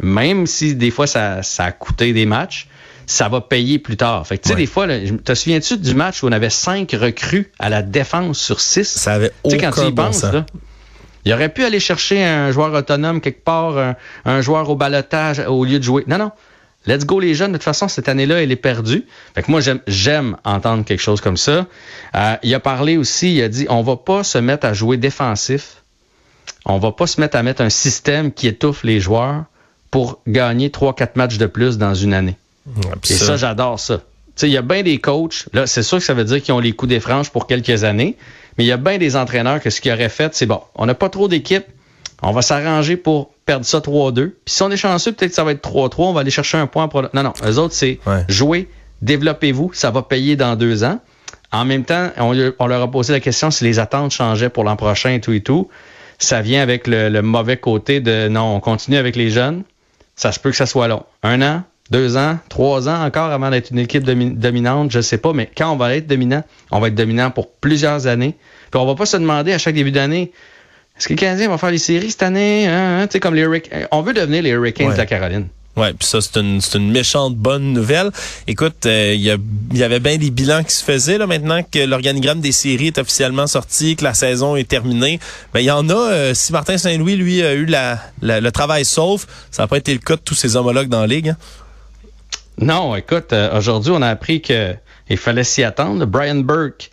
même 0.00 0.46
si 0.46 0.74
des 0.74 0.90
fois 0.90 1.06
ça, 1.06 1.42
ça 1.42 1.64
a 1.64 1.72
coûté 1.72 2.12
des 2.12 2.24
matchs, 2.24 2.68
ça 3.06 3.28
va 3.28 3.40
payer 3.40 3.78
plus 3.78 3.96
tard. 3.96 4.26
Fait 4.26 4.36
que, 4.38 4.42
tu 4.42 4.50
sais, 4.50 4.54
des 4.54 4.66
fois, 4.66 4.86
te 4.86 5.34
souviens-tu 5.34 5.78
du 5.78 5.94
match 5.94 6.22
où 6.22 6.28
on 6.28 6.32
avait 6.32 6.50
cinq 6.50 6.92
recrues 6.92 7.50
à 7.58 7.70
la 7.70 7.82
défense 7.82 8.38
sur 8.38 8.60
six? 8.60 8.84
Ça 8.86 9.14
avait 9.14 9.32
aucun 9.44 9.70
quand 9.70 9.82
tu 9.82 9.88
y 9.88 9.92
penses, 9.92 10.22
là, 10.24 10.44
il 11.24 11.32
aurait 11.32 11.48
pu 11.48 11.64
aller 11.64 11.80
chercher 11.80 12.22
un 12.22 12.52
joueur 12.52 12.72
autonome 12.72 13.20
quelque 13.20 13.42
part, 13.42 13.76
un, 13.78 13.96
un 14.24 14.40
joueur 14.40 14.68
au 14.70 14.76
balotage 14.76 15.40
au 15.40 15.64
lieu 15.64 15.78
de 15.78 15.84
jouer. 15.84 16.04
Non, 16.06 16.18
non. 16.18 16.32
Let's 16.88 17.04
go 17.04 17.20
les 17.20 17.34
jeunes. 17.34 17.52
De 17.52 17.58
toute 17.58 17.64
façon, 17.64 17.86
cette 17.86 18.08
année-là, 18.08 18.42
elle 18.42 18.50
est 18.50 18.56
perdue. 18.56 19.04
Fait 19.34 19.42
que 19.42 19.50
moi, 19.50 19.60
j'aime 19.86 20.36
entendre 20.44 20.84
quelque 20.86 21.00
chose 21.00 21.20
comme 21.20 21.36
ça. 21.36 21.66
Euh, 22.14 22.36
il 22.42 22.54
a 22.54 22.60
parlé 22.60 22.96
aussi, 22.96 23.34
il 23.34 23.42
a 23.42 23.48
dit, 23.48 23.66
on 23.68 23.82
va 23.82 23.96
pas 23.96 24.24
se 24.24 24.38
mettre 24.38 24.66
à 24.66 24.72
jouer 24.72 24.96
défensif. 24.96 25.82
On 26.64 26.78
va 26.78 26.92
pas 26.92 27.06
se 27.06 27.20
mettre 27.20 27.36
à 27.36 27.42
mettre 27.42 27.60
un 27.60 27.68
système 27.68 28.32
qui 28.32 28.48
étouffe 28.48 28.84
les 28.84 29.00
joueurs 29.00 29.44
pour 29.90 30.20
gagner 30.26 30.70
3-4 30.70 31.10
matchs 31.16 31.36
de 31.36 31.46
plus 31.46 31.76
dans 31.76 31.94
une 31.94 32.14
année. 32.14 32.36
Et 33.08 33.12
ça, 33.12 33.36
j'adore 33.36 33.78
ça. 33.78 34.00
Il 34.42 34.48
y 34.48 34.56
a 34.56 34.62
bien 34.62 34.82
des 34.82 34.98
coachs, 34.98 35.46
là, 35.52 35.66
c'est 35.66 35.82
sûr 35.82 35.98
que 35.98 36.04
ça 36.04 36.14
veut 36.14 36.24
dire 36.24 36.40
qu'ils 36.42 36.54
ont 36.54 36.60
les 36.60 36.72
coups 36.72 36.90
des 36.90 37.00
franges 37.00 37.30
pour 37.30 37.46
quelques 37.46 37.82
années, 37.82 38.16
mais 38.56 38.64
il 38.64 38.66
y 38.68 38.72
a 38.72 38.76
bien 38.76 38.96
des 38.96 39.16
entraîneurs 39.16 39.60
que 39.60 39.68
ce 39.68 39.80
qu'ils 39.80 39.92
auraient 39.92 40.08
fait, 40.08 40.34
c'est 40.34 40.46
bon, 40.46 40.60
on 40.76 40.86
n'a 40.86 40.94
pas 40.94 41.08
trop 41.08 41.26
d'équipe, 41.26 41.64
on 42.22 42.30
va 42.30 42.42
s'arranger 42.42 42.96
pour 42.96 43.32
perdre 43.48 43.64
ça 43.64 43.78
3-2. 43.78 44.12
Puis 44.12 44.34
si 44.44 44.62
on 44.62 44.70
est 44.70 44.76
chanceux, 44.76 45.12
peut-être 45.12 45.30
que 45.30 45.34
ça 45.34 45.42
va 45.42 45.52
être 45.52 45.66
3-3, 45.66 45.92
on 46.00 46.12
va 46.12 46.20
aller 46.20 46.30
chercher 46.30 46.58
un 46.58 46.66
point. 46.66 46.86
Pour... 46.86 47.04
Non, 47.14 47.22
non, 47.22 47.32
eux 47.46 47.58
autres, 47.58 47.72
c'est 47.72 47.98
jouer, 48.28 48.68
développez-vous, 49.00 49.70
ça 49.72 49.90
va 49.90 50.02
payer 50.02 50.36
dans 50.36 50.54
deux 50.54 50.84
ans. 50.84 51.00
En 51.50 51.64
même 51.64 51.84
temps, 51.84 52.10
on, 52.18 52.66
leur 52.66 52.82
a 52.82 52.90
posé 52.90 53.14
la 53.14 53.20
question 53.20 53.50
si 53.50 53.64
les 53.64 53.78
attentes 53.78 54.10
changeaient 54.10 54.50
pour 54.50 54.64
l'an 54.64 54.76
prochain 54.76 55.14
et 55.14 55.20
tout 55.22 55.32
et 55.32 55.40
tout. 55.40 55.70
Ça 56.18 56.42
vient 56.42 56.60
avec 56.60 56.86
le, 56.86 57.22
mauvais 57.22 57.56
côté 57.56 58.00
de 58.00 58.28
non, 58.28 58.54
on 58.54 58.60
continue 58.60 58.98
avec 58.98 59.16
les 59.16 59.30
jeunes. 59.30 59.62
Ça 60.14 60.30
se 60.30 60.38
peut 60.38 60.50
que 60.50 60.56
ça 60.56 60.66
soit 60.66 60.86
long. 60.86 61.04
Un 61.22 61.40
an, 61.40 61.62
deux 61.90 62.18
ans, 62.18 62.36
trois 62.50 62.86
ans 62.90 63.02
encore 63.02 63.30
avant 63.30 63.48
d'être 63.48 63.70
une 63.70 63.78
équipe 63.78 64.04
dominante, 64.04 64.90
je 64.90 65.00
sais 65.00 65.16
pas, 65.16 65.32
mais 65.32 65.48
quand 65.56 65.72
on 65.72 65.76
va 65.76 65.96
être 65.96 66.06
dominant, 66.06 66.44
on 66.70 66.80
va 66.80 66.88
être 66.88 66.94
dominant 66.94 67.30
pour 67.30 67.50
plusieurs 67.50 68.08
années. 68.08 68.36
Puis 68.70 68.78
on 68.78 68.84
va 68.84 68.94
pas 68.94 69.06
se 69.06 69.16
demander 69.16 69.54
à 69.54 69.58
chaque 69.58 69.74
début 69.74 69.92
d'année, 69.92 70.32
est-ce 70.98 71.06
que 71.06 71.12
les 71.12 71.18
Canadiens 71.18 71.48
vont 71.48 71.58
faire 71.58 71.70
les 71.70 71.78
séries 71.78 72.10
cette 72.10 72.24
année? 72.24 72.66
Hein, 72.66 73.02
hein? 73.02 73.18
comme 73.20 73.34
les 73.34 73.46
On 73.92 74.02
veut 74.02 74.12
devenir 74.12 74.42
les 74.42 74.50
Hurricanes 74.50 74.92
de 74.92 74.96
la 74.96 75.06
Caroline. 75.06 75.48
Ouais, 75.76 75.92
puis 75.92 76.08
ça 76.08 76.20
c'est 76.20 76.40
une 76.40 76.90
méchante 76.90 77.36
bonne 77.36 77.72
nouvelle. 77.72 78.10
Écoute, 78.48 78.84
euh, 78.86 79.14
il 79.14 79.20
y, 79.20 79.82
avait 79.84 80.00
bien 80.00 80.16
des 80.16 80.32
bilans 80.32 80.64
qui 80.64 80.74
se 80.74 80.82
faisaient 80.82 81.18
là 81.18 81.28
maintenant 81.28 81.62
que 81.62 81.78
l'organigramme 81.78 82.40
des 82.40 82.50
séries 82.50 82.88
est 82.88 82.98
officiellement 82.98 83.46
sorti, 83.46 83.94
que 83.94 84.02
la 84.02 84.12
saison 84.12 84.56
est 84.56 84.66
terminée. 84.66 85.20
Ben 85.54 85.60
il 85.60 85.66
y 85.66 85.70
en 85.70 85.88
a. 85.88 85.94
Euh, 85.94 86.34
si 86.34 86.52
Martin 86.52 86.78
Saint-Louis 86.78 87.14
lui 87.14 87.42
a 87.44 87.54
eu 87.54 87.64
la, 87.64 88.00
le 88.20 88.50
travail 88.50 88.84
sauf, 88.84 89.26
ça 89.52 89.62
n'a 89.62 89.68
pas 89.68 89.76
été 89.76 89.92
le 89.92 90.00
cas 90.00 90.16
de 90.16 90.20
tous 90.20 90.34
ses 90.34 90.56
homologues 90.56 90.88
dans 90.88 91.02
la 91.02 91.06
ligue. 91.06 91.28
Hein? 91.28 91.36
Non, 92.60 92.96
écoute, 92.96 93.32
euh, 93.32 93.56
aujourd'hui 93.56 93.92
on 93.94 94.02
a 94.02 94.08
appris 94.08 94.42
que 94.42 94.74
il 95.08 95.16
fallait 95.16 95.44
s'y 95.44 95.62
attendre. 95.62 96.06
Brian 96.06 96.40
Burke 96.40 96.90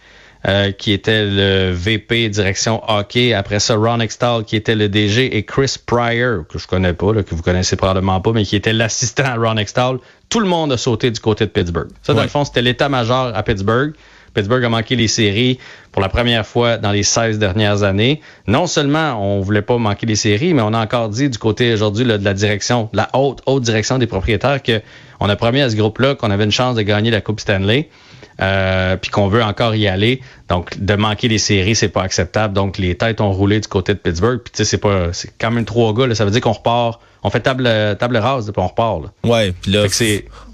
euh, 0.47 0.71
qui 0.71 0.91
était 0.91 1.25
le 1.25 1.71
VP 1.71 2.29
direction 2.29 2.81
hockey. 2.87 3.33
Après 3.33 3.59
ça, 3.59 3.75
Ron 3.75 3.99
Extall, 3.99 4.43
qui 4.43 4.55
était 4.55 4.75
le 4.75 4.89
DG, 4.89 5.35
et 5.35 5.43
Chris 5.43 5.75
Pryor, 5.83 6.45
que 6.47 6.59
je 6.59 6.67
connais 6.67 6.93
pas, 6.93 7.13
là, 7.13 7.23
que 7.23 7.33
vous 7.33 7.41
connaissez 7.41 7.75
probablement 7.75 8.21
pas, 8.21 8.31
mais 8.31 8.43
qui 8.43 8.55
était 8.55 8.73
l'assistant 8.73 9.23
à 9.25 9.35
Ron 9.35 9.57
Extall. 9.57 9.97
Tout 10.29 10.39
le 10.39 10.47
monde 10.47 10.71
a 10.71 10.77
sauté 10.77 11.09
du 11.09 11.19
côté 11.19 11.45
de 11.45 11.51
Pittsburgh. 11.51 11.89
Ça, 12.03 12.13
dans 12.13 12.21
le 12.21 12.27
fond, 12.27 12.45
c'était 12.45 12.61
l'état-major 12.61 13.31
à 13.33 13.43
Pittsburgh. 13.43 13.93
Pittsburgh 14.35 14.65
a 14.65 14.69
manqué 14.69 14.95
les 14.95 15.07
séries 15.07 15.57
pour 15.91 16.01
la 16.01 16.09
première 16.09 16.45
fois 16.45 16.77
dans 16.77 16.91
les 16.91 17.03
16 17.03 17.39
dernières 17.39 17.83
années. 17.83 18.21
Non 18.47 18.67
seulement 18.67 19.13
on 19.13 19.39
voulait 19.39 19.61
pas 19.61 19.77
manquer 19.77 20.05
les 20.05 20.17
séries, 20.17 20.53
mais 20.53 20.61
on 20.61 20.73
a 20.73 20.79
encore 20.79 21.09
dit 21.09 21.29
du 21.29 21.37
côté 21.37 21.73
aujourd'hui 21.73 22.03
de 22.03 22.23
la 22.23 22.33
direction, 22.33 22.89
de 22.91 22.97
la 22.97 23.09
haute, 23.13 23.41
haute 23.45 23.63
direction 23.63 23.97
des 23.97 24.07
propriétaires 24.07 24.61
que 24.61 24.81
on 25.21 25.29
a 25.29 25.37
promis 25.37 25.61
à 25.61 25.69
ce 25.69 25.75
groupe-là 25.77 26.15
qu'on 26.15 26.29
avait 26.29 26.43
une 26.43 26.51
chance 26.51 26.75
de 26.75 26.81
gagner 26.81 27.11
la 27.11 27.21
Coupe 27.21 27.39
Stanley 27.39 27.89
euh, 28.41 28.97
puis 28.97 29.11
qu'on 29.11 29.27
veut 29.27 29.43
encore 29.43 29.75
y 29.75 29.87
aller. 29.87 30.21
Donc, 30.49 30.77
de 30.79 30.95
manquer 30.95 31.27
les 31.27 31.37
séries, 31.37 31.75
c'est 31.75 31.89
pas 31.89 32.03
acceptable. 32.03 32.53
Donc, 32.53 32.77
les 32.77 32.95
têtes 32.95 33.21
ont 33.21 33.31
roulé 33.31 33.59
du 33.59 33.67
côté 33.67 33.93
de 33.93 33.99
Pittsburgh. 33.99 34.39
Puis, 34.43 34.51
tu 34.51 34.57
sais, 34.57 34.65
c'est 34.65 34.77
pas, 34.77 35.13
c'est 35.13 35.31
quand 35.39 35.51
même 35.51 35.65
trois 35.65 35.93
gars. 35.93 36.07
Là, 36.07 36.15
ça 36.15 36.25
veut 36.25 36.31
dire 36.31 36.41
qu'on 36.41 36.51
repart, 36.51 36.99
on 37.25 37.29
fait 37.29 37.39
table, 37.39 37.69
table 37.99 38.17
rase, 38.17 38.51
puis 38.51 38.61
on 38.61 38.67
repart. 38.67 39.01
Là. 39.03 39.29
Ouais, 39.29 39.53
puis 39.61 39.71
là, 39.71 39.85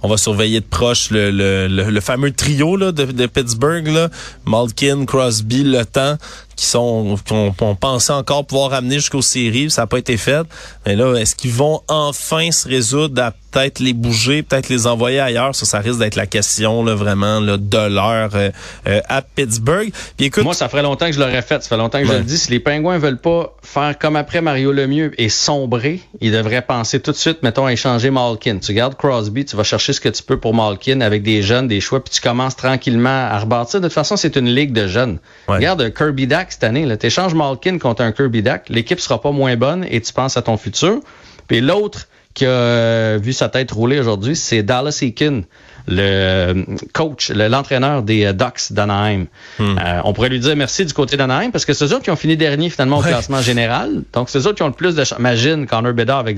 on 0.04 0.08
va 0.08 0.18
surveiller 0.18 0.60
de 0.62 0.66
proche 0.66 1.12
le, 1.12 1.30
le, 1.32 1.68
le, 1.68 1.90
le 1.90 2.02
fameux 2.02 2.32
trio 2.32 2.76
là, 2.76 2.92
de, 2.92 3.06
de 3.06 3.26
Pittsburgh, 3.28 3.88
là, 3.88 4.10
Malkin, 4.46 5.06
Crosby, 5.06 5.64
Le 5.64 5.86
Temps, 5.86 6.18
qui 6.56 6.66
sont 6.66 7.18
qu'on 7.28 7.54
on 7.62 7.76
pensait 7.76 8.14
encore 8.14 8.46
pouvoir 8.46 8.74
amener 8.74 8.96
jusqu'aux 8.96 9.22
séries, 9.22 9.70
ça 9.72 9.84
n'a 9.84 9.88
pas 9.88 9.98
été 10.00 10.18
fait. 10.18 10.46
Mais 10.86 10.96
là, 10.96 11.16
est-ce 11.16 11.36
qu'ils 11.36 11.52
vont 11.52 11.82
enfin 11.88 12.52
se 12.52 12.68
résoudre 12.68 13.22
à 13.22 13.32
peut-être 13.52 13.80
les 13.80 13.94
bouger, 13.94 14.44
peut-être 14.44 14.70
les 14.70 14.88
envoyer 14.88 15.20
ailleurs? 15.20 15.56
Ça, 15.56 15.66
ça 15.66 15.80
risque 15.80 16.00
d'être 16.00 16.16
la 16.16 16.28
question 16.28 16.84
là, 16.84 16.96
vraiment 16.96 17.40
là, 17.40 17.58
de 17.58 17.88
l'heure 17.88 18.32
euh, 18.36 18.50
euh, 18.88 19.02
à 19.08 19.22
Pittsburgh. 19.22 19.92
Puis 20.18 20.28
écoute, 20.28 20.44
Moi, 20.44 20.54
ça 20.54 20.70
ferait 20.70 20.84
longtemps 20.84 21.08
que 21.08 21.14
je 21.14 21.20
l'aurais 21.20 21.42
fait. 21.42 21.62
Ça 21.64 21.70
fait 21.70 21.78
longtemps 21.78 22.00
que 22.00 22.08
je 22.08 22.14
le 22.14 22.22
dis. 22.22 22.38
Si 22.38 22.52
les 22.52 22.60
Pingouins 22.60 22.98
veulent 22.98 23.20
pas 23.22 23.56
faire 23.64 23.98
comme 23.98 24.16
après 24.16 24.42
Mario 24.42 24.72
Lemieux 24.72 25.14
et 25.18 25.30
sombrer, 25.30 26.02
ils 26.22 26.32
devraient 26.32 26.61
penser 26.62 27.00
tout 27.00 27.12
de 27.12 27.18
suite, 27.18 27.44
mettons, 27.44 27.66
à 27.66 27.74
échanger 27.74 28.10
Malkin. 28.10 28.60
Tu 28.60 28.74
gardes 28.74 28.96
Crosby, 28.96 29.46
tu 29.46 29.56
vas 29.56 29.64
chercher 29.64 29.94
ce 29.94 30.02
que 30.02 30.10
tu 30.10 30.24
peux 30.24 30.40
pour 30.40 30.54
Malkin 30.54 31.02
avec 31.02 31.24
des 31.24 31.42
jeunes, 31.42 31.68
des 31.68 31.82
choix, 31.82 32.04
puis 32.04 32.14
tu 32.14 32.22
commences 32.22 32.56
tranquillement 32.56 33.28
à 33.30 33.40
rebâtir. 33.40 33.82
De 33.82 33.88
toute 33.88 33.94
façon, 33.94 34.18
c'est 34.18 34.36
une 34.36 34.50
ligue 34.50 34.74
de 34.74 34.88
jeunes. 34.88 35.20
Ouais. 35.48 35.58
Regarde 35.58 35.94
Kirby 35.94 36.28
Dack 36.28 36.52
cette 36.52 36.64
année. 36.64 36.88
Tu 36.98 37.08
échanges 37.08 37.34
Malkin 37.34 37.78
contre 37.78 38.02
un 38.02 38.12
Kirby 38.12 38.42
Dack. 38.42 38.70
L'équipe 38.70 39.00
sera 39.00 39.22
pas 39.22 39.32
moins 39.32 39.56
bonne 39.56 39.86
et 39.90 40.02
tu 40.02 40.14
penses 40.14 40.38
à 40.38 40.42
ton 40.42 40.58
futur. 40.58 41.00
Puis 41.48 41.62
l'autre 41.62 42.08
qui 42.34 42.46
a 42.46 42.50
euh, 42.50 43.20
vu 43.22 43.34
sa 43.34 43.50
tête 43.50 43.72
rouler 43.72 44.00
aujourd'hui, 44.00 44.36
c'est 44.36 44.64
Dallas 44.64 45.00
Eakin, 45.02 45.42
le 45.88 46.02
euh, 46.02 46.64
coach, 46.94 47.30
le- 47.30 47.48
l'entraîneur 47.48 48.04
des 48.04 48.26
euh, 48.26 48.34
Ducks 48.34 48.72
d'Anaheim. 48.72 49.26
Euh, 49.60 49.74
on 50.04 50.14
pourrait 50.14 50.30
lui 50.30 50.40
dire 50.40 50.56
merci 50.56 50.86
du 50.86 50.94
côté 50.94 51.18
d'Anaheim 51.18 51.52
parce 51.52 51.66
que 51.66 51.74
c'est 51.74 51.86
eux 51.86 51.94
autres 51.94 52.04
qui 52.04 52.12
ont 52.12 52.16
fini 52.16 52.38
dernier 52.38 52.70
finalement 52.70 52.98
au 53.00 53.02
Ouais. 53.04 53.10
classement 53.10 53.42
général. 53.42 54.04
Donc 54.14 54.30
c'est 54.30 54.40
eux 54.40 54.48
autres 54.48 54.56
qui 54.56 54.64
ont 54.64 54.68
le 54.68 54.74
plus 54.74 54.96
de 54.96 55.04
chance. 55.04 55.18
Imagine 55.20 55.66
Connor 55.68 55.94
Bedard 55.94 56.20
avec 56.20 56.38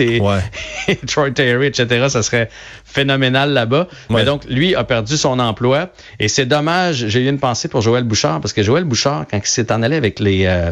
et, 0.00 0.20
Ouais. 0.20 0.38
et 0.88 0.96
Troy 0.96 1.30
Terry, 1.30 1.66
etc. 1.66 2.06
Ça 2.08 2.22
serait 2.22 2.48
phénoménal 2.84 3.52
là-bas. 3.52 3.88
Ouais. 4.10 4.16
Mais 4.16 4.24
donc 4.24 4.44
lui 4.48 4.74
a 4.74 4.84
perdu 4.84 5.16
son 5.16 5.38
emploi 5.38 5.90
et 6.18 6.28
c'est 6.28 6.46
dommage. 6.46 7.06
J'ai 7.08 7.20
eu 7.20 7.28
une 7.28 7.38
pensée 7.38 7.68
pour 7.68 7.80
Joël 7.82 8.04
Bouchard 8.04 8.40
parce 8.40 8.52
que 8.52 8.62
Joël 8.62 8.84
Bouchard, 8.84 9.26
quand 9.30 9.38
il 9.38 9.46
s'est 9.46 9.70
en 9.72 9.82
allé 9.82 9.96
avec 9.96 10.20
les, 10.20 10.46
euh, 10.46 10.70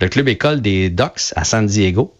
le 0.00 0.08
club 0.08 0.28
école 0.28 0.60
des 0.60 0.88
Ducks 0.90 1.32
à 1.36 1.44
San 1.44 1.66
Diego, 1.66 2.12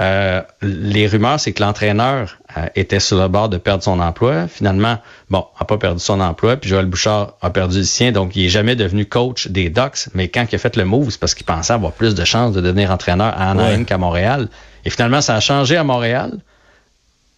euh, 0.00 0.40
les 0.62 1.06
rumeurs, 1.06 1.38
c'est 1.38 1.52
que 1.52 1.62
l'entraîneur 1.62 2.38
euh, 2.56 2.66
était 2.74 2.98
sur 3.00 3.20
le 3.20 3.28
bord 3.28 3.48
de 3.48 3.58
perdre 3.58 3.82
son 3.84 4.00
emploi. 4.00 4.48
Finalement, 4.48 4.98
bon, 5.28 5.44
a 5.58 5.64
pas 5.64 5.76
perdu 5.76 6.00
son 6.00 6.20
emploi, 6.20 6.56
puis 6.56 6.70
Joël 6.70 6.86
Bouchard 6.86 7.34
a 7.42 7.50
perdu 7.50 7.78
le 7.78 7.84
sien, 7.84 8.10
donc 8.10 8.34
il 8.34 8.46
est 8.46 8.48
jamais 8.48 8.74
devenu 8.74 9.04
coach 9.06 9.48
des 9.48 9.68
Ducks. 9.68 10.08
Mais 10.14 10.28
quand 10.28 10.46
il 10.50 10.54
a 10.54 10.58
fait 10.58 10.76
le 10.76 10.84
move, 10.84 11.10
c'est 11.10 11.20
parce 11.20 11.34
qu'il 11.34 11.44
pensait 11.46 11.72
avoir 11.74 11.92
plus 11.92 12.14
de 12.14 12.24
chances 12.24 12.52
de 12.54 12.60
devenir 12.60 12.90
entraîneur 12.90 13.34
à 13.36 13.50
Anaheim 13.50 13.80
Ouais. 13.80 13.84
qu'à 13.84 13.98
Montréal. 13.98 14.48
Et 14.84 14.90
finalement, 14.90 15.20
ça 15.20 15.36
a 15.36 15.40
changé 15.40 15.76
à 15.76 15.84
Montréal. 15.84 16.32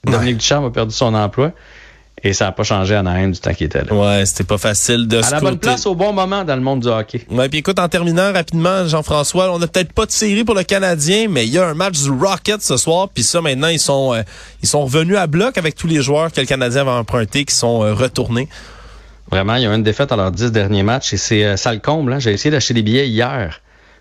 Dominique 0.05 0.37
Ducharme 0.39 0.67
a 0.67 0.71
perdu 0.71 0.95
son 0.95 1.15
emploi. 1.15 1.53
Et 2.27 2.33
ça 2.33 2.47
n'a 2.47 2.53
pas 2.53 2.63
changé 2.63 2.95
à 2.95 3.01
Anaheim 3.01 3.31
du 3.33 3.39
temps 3.39 3.53
qu'il 3.53 3.67
était 3.67 3.85
là. 3.85 3.93
ouais, 3.93 4.25
c'était 4.25 4.45
pas 4.45 4.57
facile 4.57 5.07
de 5.07 5.19
À 5.19 5.23
se 5.23 5.33
la 5.33 5.41
bonne 5.41 5.59
place 5.59 5.85
au 5.85 5.95
bon 5.95 6.15
moment 6.15 6.43
dans 6.43 6.57
le 6.57 6.63
monde 6.63 6.81
du 6.81 6.89
hockey. 6.89 7.27
Ouais, 7.31 7.51
puis 7.51 7.59
écoute, 7.59 7.79
en 7.79 7.89
terminant 7.89 8.33
rapidement, 8.33 8.87
Jean-François, 8.87 9.53
on 9.53 9.59
n'a 9.59 9.67
peut-être 9.67 9.93
pas 9.93 10.07
de 10.07 10.11
série 10.11 10.43
pour 10.43 10.55
le 10.55 10.63
Canadien, 10.63 11.27
mais 11.29 11.47
il 11.47 11.53
y 11.53 11.59
a 11.59 11.67
un 11.67 11.75
match 11.75 12.01
du 12.01 12.11
Rocket 12.11 12.63
ce 12.63 12.79
soir, 12.79 13.11
puis 13.13 13.23
ça 13.23 13.43
maintenant 13.43 13.69
ils 13.69 13.79
sont 13.79 14.15
euh, 14.15 14.23
ils 14.63 14.69
sont 14.69 14.85
revenus 14.85 15.19
à 15.19 15.27
bloc 15.27 15.59
avec 15.59 15.75
tous 15.75 15.87
les 15.87 16.01
joueurs 16.01 16.33
que 16.33 16.41
le 16.41 16.47
Canadien 16.47 16.81
avait 16.81 16.91
empruntés 16.91 17.45
qui 17.45 17.55
sont 17.55 17.85
euh, 17.85 17.93
retournés. 17.93 18.49
Vraiment, 19.31 19.57
il 19.57 19.63
y 19.63 19.67
a 19.67 19.75
une 19.75 19.83
défaite 19.83 20.11
à 20.11 20.17
leurs 20.17 20.31
dix 20.31 20.51
derniers 20.51 20.83
matchs 20.83 21.13
et 21.13 21.17
c'est 21.19 21.45
euh, 21.45 21.57
ça 21.57 21.75
le 21.75 21.81
comble. 21.81 22.13
Hein. 22.13 22.21
J'ai 22.21 22.33
essayé 22.33 22.51
d'acheter 22.51 22.73
des 22.73 22.83
billets 22.83 23.09
hier. 23.09 23.61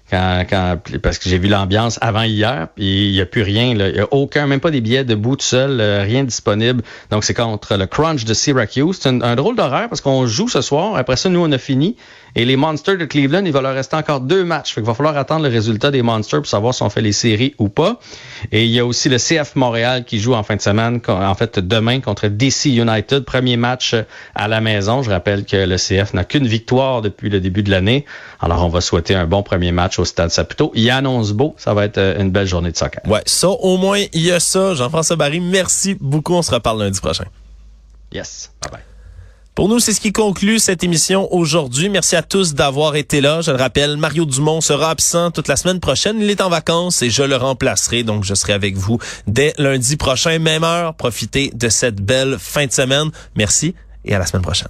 Quand, 0.09 0.45
quand, 0.49 0.77
parce 1.01 1.17
que 1.17 1.29
j'ai 1.29 1.37
vu 1.37 1.47
l'ambiance 1.47 1.97
avant 2.01 2.23
hier, 2.23 2.67
puis 2.75 3.07
il 3.07 3.13
n'y 3.13 3.21
a 3.21 3.25
plus 3.25 3.41
rien. 3.41 3.71
Il 3.71 3.77
n'y 3.77 3.99
a 3.99 4.07
aucun, 4.11 4.47
même 4.47 4.59
pas 4.59 4.69
des 4.69 4.81
billets 4.81 5.05
debout 5.05 5.37
tout 5.37 5.45
seul, 5.45 5.79
euh, 5.79 6.03
rien 6.03 6.23
disponible. 6.23 6.83
Donc 7.09 7.23
c'est 7.23 7.33
contre 7.33 7.77
le 7.77 7.85
Crunch 7.85 8.25
de 8.25 8.33
Syracuse. 8.33 8.99
C'est 9.01 9.09
un, 9.09 9.35
drôle 9.35 9.55
d'horaire 9.55 9.89
parce 9.89 10.01
qu'on 10.01 10.27
joue 10.27 10.49
ce 10.49 10.61
soir. 10.61 10.95
Après 10.97 11.15
ça, 11.15 11.29
nous, 11.29 11.39
on 11.39 11.51
a 11.51 11.57
fini. 11.57 11.95
Et 12.35 12.45
les 12.45 12.55
Monsters 12.55 12.97
de 12.97 13.05
Cleveland, 13.05 13.45
il 13.45 13.51
va 13.51 13.61
leur 13.61 13.75
rester 13.75 13.95
encore 13.95 14.19
deux 14.19 14.43
matchs. 14.43 14.73
Fait 14.73 14.81
qu'il 14.81 14.87
va 14.87 14.95
falloir 14.95 15.15
attendre 15.17 15.43
le 15.43 15.49
résultat 15.49 15.91
des 15.91 16.01
Monsters 16.01 16.41
pour 16.41 16.49
savoir 16.49 16.73
si 16.73 16.81
on 16.81 16.89
fait 16.89 17.01
les 17.01 17.11
séries 17.11 17.53
ou 17.59 17.69
pas. 17.69 17.99
Et 18.51 18.65
il 18.65 18.71
y 18.71 18.79
a 18.79 18.85
aussi 18.85 19.07
le 19.07 19.17
CF 19.17 19.55
Montréal 19.55 20.03
qui 20.03 20.19
joue 20.19 20.33
en 20.33 20.41
fin 20.41 20.55
de 20.55 20.61
semaine, 20.61 20.99
en 21.07 21.35
fait 21.35 21.59
demain 21.59 21.99
contre 21.99 22.27
DC 22.27 22.65
United. 22.65 23.23
Premier 23.23 23.55
match 23.55 23.93
euh, 23.93 24.03
à 24.33 24.47
la 24.47 24.61
maison. 24.61 25.03
Je 25.03 25.11
rappelle 25.11 25.45
que 25.45 25.57
le 25.57 25.77
CF 25.77 26.13
n'a 26.13 26.23
qu'une 26.23 26.47
victoire 26.47 27.01
depuis 27.01 27.29
le 27.29 27.39
début 27.39 27.61
de 27.61 27.69
l'année. 27.69 28.05
Alors 28.41 28.65
on 28.65 28.69
va 28.69 28.81
souhaiter 28.81 29.13
un 29.13 29.25
bon 29.25 29.43
premier 29.43 29.71
match 29.71 29.92
au 29.99 30.05
Stade 30.05 30.29
Saputo. 30.29 30.71
Il 30.75 30.89
annonce 30.89 31.31
beau. 31.31 31.55
Ça 31.57 31.73
va 31.73 31.85
être 31.85 31.97
euh, 31.97 32.19
une 32.19 32.31
belle 32.31 32.47
journée 32.47 32.71
de 32.71 32.77
soccer. 32.77 33.01
Ouais, 33.05 33.21
ça 33.25 33.49
au 33.49 33.77
moins 33.77 34.03
il 34.13 34.21
y 34.21 34.31
a 34.31 34.39
ça. 34.39 34.73
Jean-François 34.73 35.15
Barry, 35.15 35.39
merci 35.39 35.95
beaucoup. 35.99 36.33
On 36.33 36.41
se 36.41 36.51
reparle 36.51 36.79
lundi 36.79 36.99
prochain. 36.99 37.25
Yes. 38.11 38.51
Bye 38.61 38.71
bye. 38.71 38.81
Pour 39.55 39.69
nous, 39.69 39.79
c'est 39.79 39.93
ce 39.93 40.01
qui 40.01 40.11
conclut 40.11 40.57
cette 40.57 40.83
émission 40.83 41.31
aujourd'hui. 41.31 41.87
Merci 41.87 42.15
à 42.15 42.23
tous 42.23 42.55
d'avoir 42.55 42.95
été 42.95 43.21
là. 43.21 43.41
Je 43.41 43.51
le 43.51 43.57
rappelle, 43.57 43.97
Mario 43.97 44.25
Dumont 44.25 44.61
sera 44.61 44.89
absent 44.89 45.29
toute 45.29 45.47
la 45.47 45.55
semaine 45.55 45.79
prochaine. 45.79 46.19
Il 46.19 46.29
est 46.31 46.41
en 46.41 46.49
vacances 46.49 47.03
et 47.03 47.11
je 47.11 47.21
le 47.21 47.35
remplacerai. 47.35 48.01
Donc, 48.03 48.23
je 48.23 48.33
serai 48.33 48.53
avec 48.53 48.75
vous 48.75 48.97
dès 49.27 49.53
lundi 49.59 49.95
prochain, 49.95 50.39
même 50.39 50.63
heure. 50.63 50.95
Profitez 50.95 51.51
de 51.53 51.69
cette 51.69 52.01
belle 52.01 52.37
fin 52.39 52.65
de 52.65 52.71
semaine. 52.71 53.11
Merci 53.35 53.75
et 54.05 54.15
à 54.15 54.19
la 54.19 54.25
semaine 54.25 54.41
prochaine. 54.41 54.69